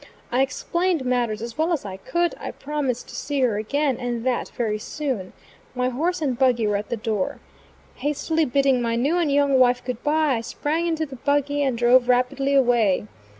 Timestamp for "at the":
6.77-6.97